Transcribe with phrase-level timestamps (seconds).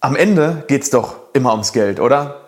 [0.00, 2.42] Am Ende geht es doch immer ums Geld, oder?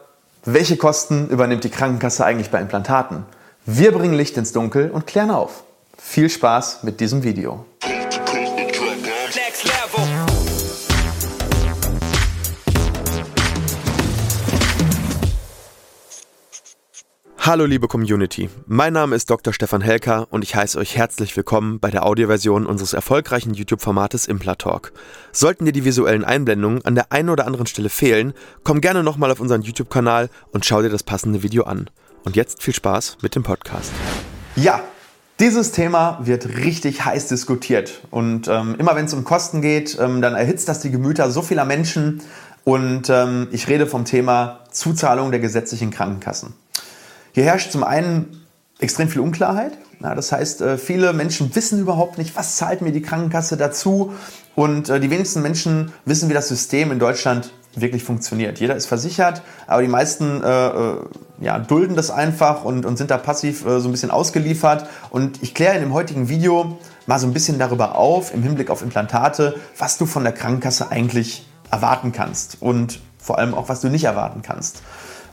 [0.45, 3.25] Welche Kosten übernimmt die Krankenkasse eigentlich bei Implantaten?
[3.67, 5.65] Wir bringen Licht ins Dunkel und klären auf.
[5.99, 7.65] Viel Spaß mit diesem Video.
[17.43, 19.55] Hallo liebe Community, mein Name ist Dr.
[19.55, 24.93] Stefan Helker und ich heiße euch herzlich willkommen bei der Audioversion unseres erfolgreichen YouTube-Formates Implatalk.
[25.33, 29.31] Sollten dir die visuellen Einblendungen an der einen oder anderen Stelle fehlen, komm gerne nochmal
[29.31, 31.89] auf unseren YouTube-Kanal und schau dir das passende Video an.
[32.27, 33.91] Und jetzt viel Spaß mit dem Podcast.
[34.55, 34.83] Ja,
[35.41, 40.21] dieses Thema wird richtig heiß diskutiert und ähm, immer wenn es um Kosten geht, ähm,
[40.21, 42.21] dann erhitzt das die Gemüter so vieler Menschen
[42.65, 46.53] und ähm, ich rede vom Thema Zuzahlung der gesetzlichen Krankenkassen.
[47.33, 48.47] Hier herrscht zum einen
[48.79, 49.73] extrem viel Unklarheit.
[50.01, 54.15] Das heißt, äh, viele Menschen wissen überhaupt nicht, was zahlt mir die Krankenkasse dazu.
[54.55, 58.59] Und äh, die wenigsten Menschen wissen, wie das System in Deutschland wirklich funktioniert.
[58.59, 60.97] Jeder ist versichert, aber die meisten äh, äh,
[61.41, 64.89] ja, dulden das einfach und, und sind da passiv äh, so ein bisschen ausgeliefert.
[65.11, 68.71] Und ich kläre in dem heutigen Video mal so ein bisschen darüber auf, im Hinblick
[68.71, 73.81] auf Implantate, was du von der Krankenkasse eigentlich erwarten kannst und vor allem auch, was
[73.81, 74.83] du nicht erwarten kannst.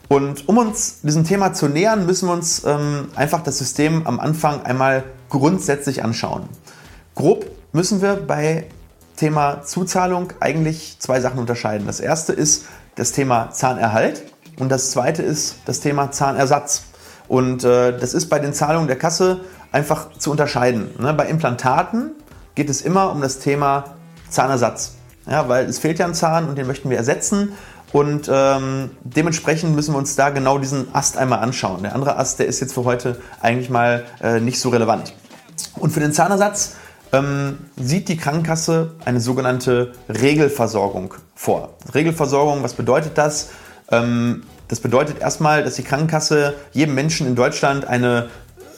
[0.08, 4.18] Und um uns diesem Thema zu nähern, müssen wir uns ähm, einfach das System am
[4.18, 6.48] Anfang einmal grundsätzlich anschauen.
[7.14, 8.64] Grob müssen wir bei
[9.16, 11.86] Thema Zuzahlung eigentlich zwei Sachen unterscheiden.
[11.86, 14.22] Das erste ist das Thema Zahnerhalt
[14.58, 16.84] und das zweite ist das Thema Zahnersatz.
[17.28, 19.40] Und äh, das ist bei den Zahlungen der Kasse
[19.72, 20.90] einfach zu unterscheiden.
[20.98, 21.12] Ne?
[21.12, 22.12] Bei Implantaten
[22.54, 23.84] geht es immer um das Thema
[24.30, 24.94] Zahnersatz.
[25.28, 27.52] Ja, weil es fehlt ja ein Zahn und den möchten wir ersetzen.
[27.92, 31.82] Und ähm, dementsprechend müssen wir uns da genau diesen Ast einmal anschauen.
[31.82, 35.14] Der andere Ast, der ist jetzt für heute eigentlich mal äh, nicht so relevant.
[35.76, 36.74] Und für den Zahnersatz
[37.12, 41.74] ähm, sieht die Krankenkasse eine sogenannte Regelversorgung vor.
[41.94, 43.48] Regelversorgung, was bedeutet das?
[43.90, 48.28] Ähm, das bedeutet erstmal, dass die Krankenkasse jedem Menschen in Deutschland eine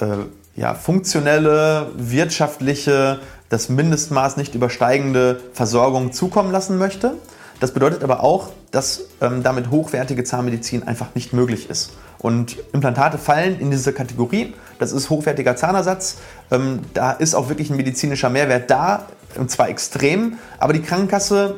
[0.01, 0.07] äh,
[0.55, 3.19] ja, funktionelle, wirtschaftliche,
[3.49, 7.15] das Mindestmaß nicht übersteigende Versorgung zukommen lassen möchte.
[7.61, 11.93] Das bedeutet aber auch, dass ähm, damit hochwertige Zahnmedizin einfach nicht möglich ist.
[12.19, 14.55] Und Implantate fallen in diese Kategorie.
[14.79, 16.17] Das ist hochwertiger Zahnersatz.
[16.51, 19.07] Ähm, da ist auch wirklich ein medizinischer Mehrwert da,
[19.37, 20.39] und zwar extrem.
[20.59, 21.57] Aber die Krankenkasse,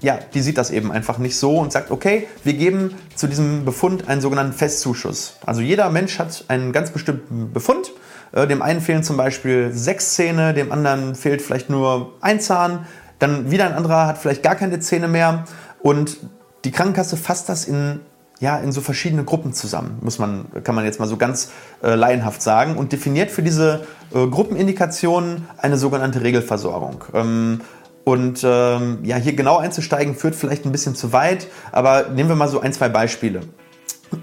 [0.00, 3.66] ja, die sieht das eben einfach nicht so und sagt, okay, wir geben zu diesem
[3.66, 5.36] Befund einen sogenannten Festzuschuss.
[5.44, 7.92] Also jeder Mensch hat einen ganz bestimmten Befund.
[8.32, 12.86] Äh, dem einen fehlen zum Beispiel sechs Zähne, dem anderen fehlt vielleicht nur ein Zahn.
[13.22, 15.44] Dann wieder ein anderer hat vielleicht gar keine Zähne mehr
[15.80, 16.16] und
[16.64, 18.00] die Krankenkasse fasst das in
[18.40, 21.94] ja, in so verschiedene Gruppen zusammen, muss man, kann man jetzt mal so ganz äh,
[21.94, 27.04] laienhaft sagen, und definiert für diese äh, Gruppenindikationen eine sogenannte Regelversorgung.
[27.14, 27.60] Ähm,
[28.02, 32.34] und ähm, ja, hier genau einzusteigen führt vielleicht ein bisschen zu weit, aber nehmen wir
[32.34, 33.42] mal so ein, zwei Beispiele.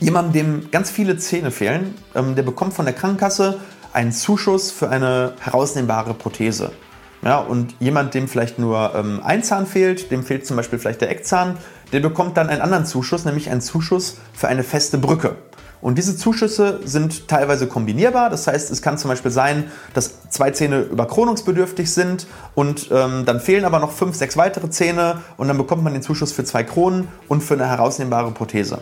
[0.02, 3.62] Jemand, dem ganz viele Zähne fehlen, ähm, der bekommt von der Krankenkasse
[3.94, 6.72] einen Zuschuss für eine herausnehmbare Prothese.
[7.22, 11.02] Ja, und jemand, dem vielleicht nur ähm, ein Zahn fehlt, dem fehlt zum Beispiel vielleicht
[11.02, 11.58] der Eckzahn,
[11.92, 15.36] der bekommt dann einen anderen Zuschuss, nämlich einen Zuschuss für eine feste Brücke.
[15.82, 18.30] Und diese Zuschüsse sind teilweise kombinierbar.
[18.30, 23.40] Das heißt, es kann zum Beispiel sein, dass zwei Zähne überkronungsbedürftig sind und ähm, dann
[23.40, 26.64] fehlen aber noch fünf, sechs weitere Zähne und dann bekommt man den Zuschuss für zwei
[26.64, 28.80] Kronen und für eine herausnehmbare Prothese.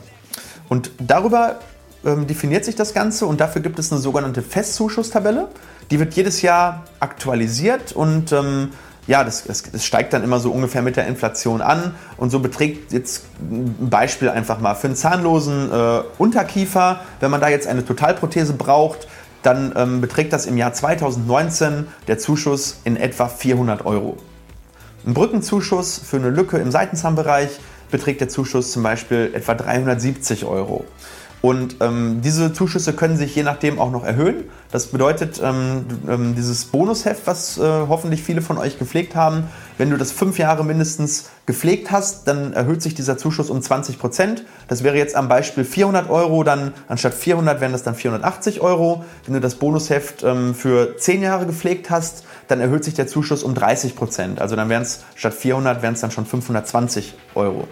[0.70, 1.60] Und darüber
[2.06, 5.48] ähm, definiert sich das Ganze und dafür gibt es eine sogenannte Festzuschusstabelle.
[5.92, 8.70] Die wird jedes Jahr aktualisiert und ähm,
[9.08, 12.40] ja, das, das, das, steigt dann immer so ungefähr mit der Inflation an und so
[12.40, 17.68] beträgt jetzt ein Beispiel einfach mal für einen zahnlosen äh, Unterkiefer, wenn man da jetzt
[17.68, 19.08] eine Totalprothese braucht,
[19.44, 24.18] dann ähm, beträgt das im Jahr 2019 der Zuschuss in etwa 400 Euro.
[25.06, 27.60] Ein Brückenzuschuss für eine Lücke im Seitenzahnbereich
[27.90, 30.84] beträgt der Zuschuss zum Beispiel etwa 370 Euro.
[31.48, 34.50] Und ähm, diese Zuschüsse können sich je nachdem auch noch erhöhen.
[34.70, 39.46] Das bedeutet, ähm, ähm, dieses Bonusheft, was äh, hoffentlich viele von euch gepflegt haben,
[39.78, 43.98] wenn du das fünf Jahre mindestens gepflegt hast, dann erhöht sich dieser Zuschuss um 20
[43.98, 44.44] Prozent.
[44.68, 49.06] Das wäre jetzt am Beispiel 400 Euro, dann anstatt 400 wären das dann 480 Euro.
[49.26, 53.44] Wenn du das Bonusheft ähm, für zehn Jahre gepflegt hast, dann erhöht sich der Zuschuss
[53.44, 54.42] um 30 Prozent.
[54.42, 57.70] Also dann wären es statt 400 wären es dann schon 520 Euro.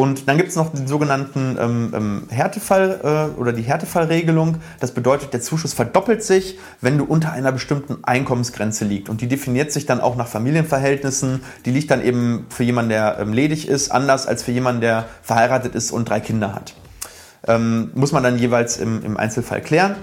[0.00, 4.56] Und dann gibt es noch den sogenannten ähm, ähm, Härtefall äh, oder die Härtefallregelung.
[4.80, 9.10] Das bedeutet, der Zuschuss verdoppelt sich, wenn du unter einer bestimmten Einkommensgrenze liegt.
[9.10, 11.42] Und die definiert sich dann auch nach Familienverhältnissen.
[11.66, 15.04] Die liegt dann eben für jemanden, der ähm, ledig ist, anders als für jemanden, der
[15.22, 16.72] verheiratet ist und drei Kinder hat.
[17.46, 19.96] Ähm, muss man dann jeweils im, im Einzelfall klären.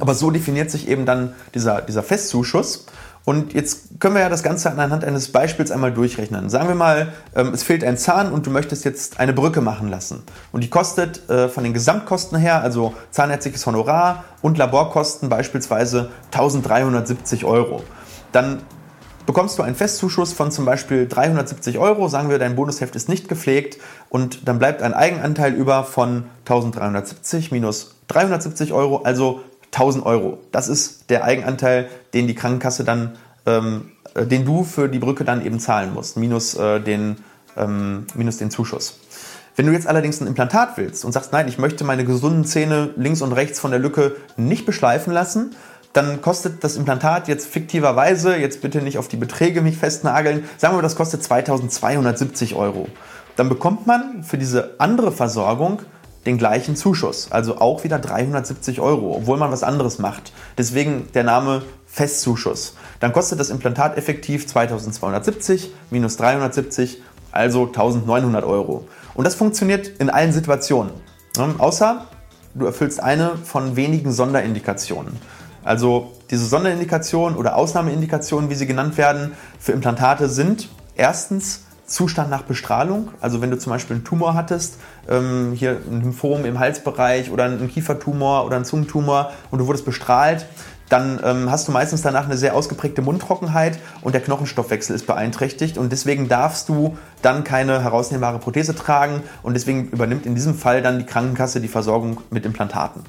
[0.00, 2.86] Aber so definiert sich eben dann dieser, dieser Festzuschuss.
[3.28, 6.48] Und jetzt können wir ja das Ganze anhand eines Beispiels einmal durchrechnen.
[6.48, 9.90] Sagen wir mal, ähm, es fehlt ein Zahn und du möchtest jetzt eine Brücke machen
[9.90, 10.22] lassen.
[10.50, 17.44] Und die kostet äh, von den Gesamtkosten her, also zahnärztliches Honorar und Laborkosten beispielsweise 1370
[17.44, 17.82] Euro.
[18.32, 18.62] Dann
[19.26, 22.08] bekommst du einen Festzuschuss von zum Beispiel 370 Euro.
[22.08, 23.76] Sagen wir, dein Bonusheft ist nicht gepflegt
[24.08, 29.42] und dann bleibt ein Eigenanteil über von 1370 minus 370 Euro, also
[29.72, 30.38] 1000 Euro.
[30.52, 33.16] Das ist der Eigenanteil, den die Krankenkasse dann,
[33.46, 37.16] ähm, äh, den du für die Brücke dann eben zahlen musst, minus, äh, den,
[37.56, 38.98] ähm, minus den Zuschuss.
[39.56, 42.90] Wenn du jetzt allerdings ein Implantat willst und sagst, nein, ich möchte meine gesunden Zähne
[42.96, 45.56] links und rechts von der Lücke nicht beschleifen lassen,
[45.92, 50.76] dann kostet das Implantat jetzt fiktiverweise, jetzt bitte nicht auf die Beträge mich festnageln, sagen
[50.76, 52.86] wir, das kostet 2270 Euro.
[53.34, 55.80] Dann bekommt man für diese andere Versorgung
[56.28, 60.32] den gleichen Zuschuss, also auch wieder 370 Euro, obwohl man was anderes macht.
[60.58, 62.74] Deswegen der Name Festzuschuss.
[63.00, 67.02] Dann kostet das Implantat effektiv 2270 minus 370,
[67.32, 68.86] also 1900 Euro.
[69.14, 70.92] Und das funktioniert in allen Situationen,
[71.38, 71.54] ne?
[71.56, 72.04] außer
[72.54, 75.16] du erfüllst eine von wenigen Sonderindikationen.
[75.64, 82.42] Also diese Sonderindikationen oder Ausnahmeindikationen, wie sie genannt werden, für Implantate sind erstens Zustand nach
[82.42, 83.08] Bestrahlung.
[83.20, 87.44] Also wenn du zum Beispiel einen Tumor hattest, ähm, hier ein Lymphom im Halsbereich oder
[87.44, 90.46] einen Kiefertumor oder einen Zungentumor und du wurdest bestrahlt,
[90.88, 95.76] dann ähm, hast du meistens danach eine sehr ausgeprägte Mundtrockenheit und der Knochenstoffwechsel ist beeinträchtigt
[95.78, 100.82] und deswegen darfst du dann keine herausnehmbare Prothese tragen und deswegen übernimmt in diesem Fall
[100.82, 103.02] dann die Krankenkasse die Versorgung mit Implantaten.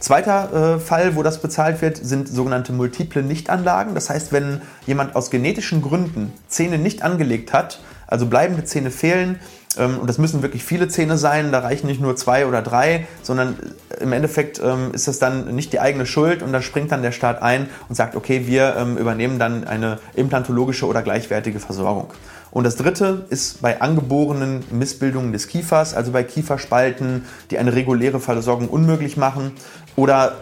[0.00, 3.94] Zweiter äh, Fall, wo das bezahlt wird, sind sogenannte multiple Nichtanlagen.
[3.94, 9.38] Das heißt, wenn jemand aus genetischen Gründen Zähne nicht angelegt hat, also bleibende Zähne fehlen,
[9.78, 13.06] ähm, und das müssen wirklich viele Zähne sein, da reichen nicht nur zwei oder drei,
[13.22, 13.56] sondern
[13.90, 17.02] äh, im Endeffekt ähm, ist das dann nicht die eigene Schuld und da springt dann
[17.02, 22.08] der Staat ein und sagt, okay, wir ähm, übernehmen dann eine implantologische oder gleichwertige Versorgung.
[22.50, 28.20] Und das dritte ist bei angeborenen Missbildungen des Kiefers, also bei Kieferspalten, die eine reguläre
[28.20, 29.52] Versorgung unmöglich machen
[29.96, 30.36] oder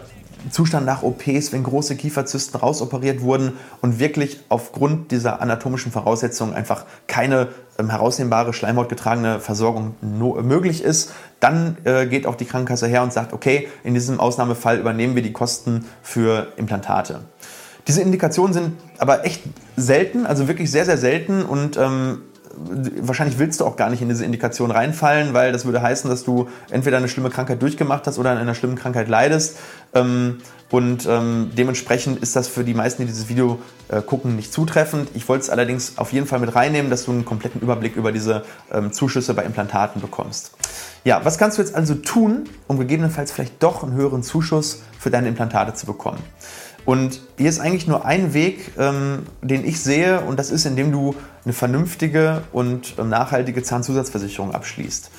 [0.51, 6.85] Zustand nach OPs, wenn große Kieferzysten rausoperiert wurden und wirklich aufgrund dieser anatomischen Voraussetzungen einfach
[7.07, 7.49] keine
[7.79, 13.13] ähm, herausnehmbare schleimhautgetragene Versorgung no möglich ist, dann äh, geht auch die Krankenkasse her und
[13.13, 17.21] sagt, okay, in diesem Ausnahmefall übernehmen wir die Kosten für Implantate.
[17.87, 19.43] Diese Indikationen sind aber echt
[19.77, 22.23] selten, also wirklich sehr, sehr selten und ähm,
[23.01, 26.23] wahrscheinlich willst du auch gar nicht in diese Indikation reinfallen, weil das würde heißen, dass
[26.23, 29.57] du entweder eine schlimme Krankheit durchgemacht hast oder an einer schlimmen Krankheit leidest.
[29.93, 30.39] Ähm,
[30.69, 35.09] und ähm, dementsprechend ist das für die meisten, die dieses Video äh, gucken, nicht zutreffend.
[35.13, 38.11] Ich wollte es allerdings auf jeden Fall mit reinnehmen, dass du einen kompletten Überblick über
[38.11, 40.51] diese ähm, Zuschüsse bei Implantaten bekommst.
[41.05, 45.09] Ja, was kannst du jetzt also tun, um gegebenenfalls vielleicht doch einen höheren Zuschuss für
[45.09, 46.19] deine Implantate zu bekommen?
[46.87, 50.93] Und hier ist eigentlich nur ein Weg, ähm, den ich sehe, und das ist, indem
[50.93, 55.11] du eine vernünftige und ähm, nachhaltige Zahnzusatzversicherung abschließt.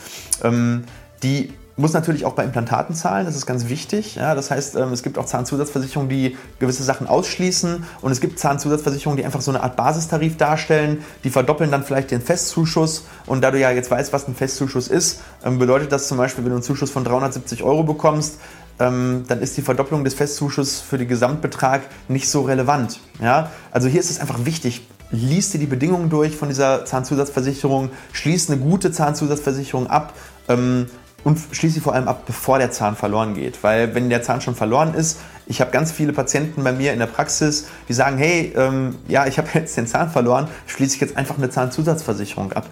[0.45, 0.85] Ähm,
[1.23, 4.15] die muss natürlich auch bei Implantaten zahlen, das ist ganz wichtig.
[4.15, 8.39] Ja, das heißt, ähm, es gibt auch Zahnzusatzversicherungen, die gewisse Sachen ausschließen und es gibt
[8.39, 11.05] Zahnzusatzversicherungen, die einfach so eine Art Basistarif darstellen.
[11.23, 14.89] Die verdoppeln dann vielleicht den Festzuschuss und da du ja jetzt weißt, was ein Festzuschuss
[14.89, 18.39] ist, ähm, bedeutet das zum Beispiel, wenn du einen Zuschuss von 370 Euro bekommst,
[18.81, 23.01] ähm, dann ist die Verdopplung des Festzuschusses für den Gesamtbetrag nicht so relevant.
[23.21, 23.51] Ja?
[23.71, 28.51] Also hier ist es einfach wichtig, liest dir die Bedingungen durch von dieser Zahnzusatzversicherung, schließ
[28.51, 30.15] eine gute Zahnzusatzversicherung ab
[30.49, 30.87] ähm,
[31.25, 33.63] und schließ sie vor allem ab, bevor der Zahn verloren geht.
[33.63, 36.99] Weil wenn der Zahn schon verloren ist, ich habe ganz viele Patienten bei mir in
[36.99, 41.01] der Praxis, die sagen, hey, ähm, ja, ich habe jetzt den Zahn verloren, schließe ich
[41.01, 42.67] jetzt einfach eine Zahnzusatzversicherung ab.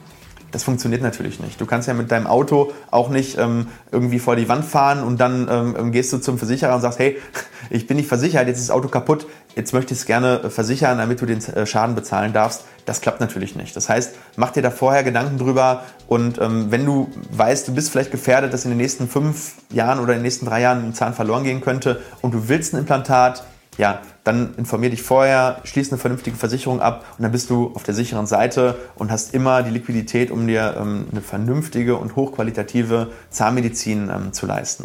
[0.53, 1.61] Das funktioniert natürlich nicht.
[1.61, 5.19] Du kannst ja mit deinem Auto auch nicht ähm, irgendwie vor die Wand fahren und
[5.21, 7.19] dann ähm, ähm gehst du zum Versicherer und sagst, hey,
[7.71, 9.27] ich bin nicht versichert, jetzt ist das Auto kaputt,
[9.57, 12.65] jetzt möchte ich es gerne äh, versichern, damit du den äh, Schaden bezahlen darfst.
[12.85, 13.75] Das klappt natürlich nicht.
[13.75, 17.91] Das heißt, mach dir da vorher Gedanken drüber und ähm, wenn du weißt, du bist
[17.91, 20.95] vielleicht gefährdet, dass in den nächsten fünf Jahren oder in den nächsten drei Jahren ein
[20.95, 23.45] Zahn verloren gehen könnte und du willst ein Implantat,
[23.79, 27.83] ja, dann informier dich vorher, schließ eine vernünftige Versicherung ab und dann bist du auf
[27.83, 33.13] der sicheren Seite und hast immer die Liquidität, um dir ähm, eine vernünftige und hochqualitative
[33.31, 34.85] Zahnmedizin ähm, zu leisten.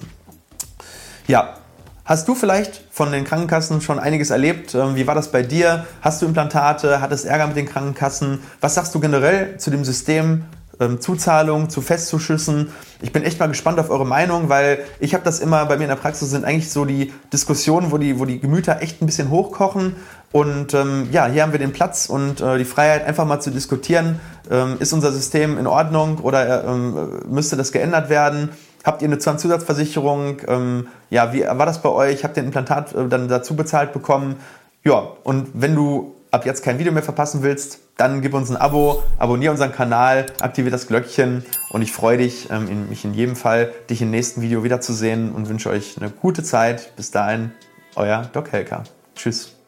[1.27, 1.55] Ja,
[2.03, 4.73] Hast du vielleicht von den Krankenkassen schon einiges erlebt?
[4.75, 5.85] Ähm, wie war das bei dir?
[6.01, 6.99] Hast du Implantate?
[6.99, 8.39] Hattest Ärger mit den Krankenkassen?
[8.59, 10.43] Was sagst du generell zu dem System
[10.81, 12.71] ähm, Zuzahlungen, zu Festzuschüssen.
[13.01, 15.83] Ich bin echt mal gespannt auf eure Meinung, weil ich habe das immer bei mir
[15.83, 19.05] in der Praxis sind eigentlich so die Diskussionen, wo die, wo die Gemüter echt ein
[19.05, 19.95] bisschen hochkochen.
[20.31, 23.51] Und ähm, ja, hier haben wir den Platz und äh, die Freiheit, einfach mal zu
[23.51, 24.19] diskutieren.
[24.49, 28.49] Ähm, ist unser System in Ordnung oder ähm, müsste das geändert werden?
[28.83, 30.37] Habt ihr eine Zahnzusatzversicherung?
[30.47, 32.23] Ähm, ja, wie war das bei euch?
[32.23, 34.37] Habt ihr ein Implantat äh, dann dazu bezahlt bekommen?
[34.83, 38.57] Ja, und wenn du ab jetzt kein Video mehr verpassen willst, dann gib uns ein
[38.57, 43.35] Abo, abonniere unseren Kanal, aktiviere das Glöckchen und ich freue dich, ähm, mich in jedem
[43.35, 46.95] Fall, dich im nächsten Video wiederzusehen und wünsche euch eine gute Zeit.
[46.95, 47.51] Bis dahin,
[47.95, 48.85] euer Doc Helker.
[49.15, 49.60] Tschüss.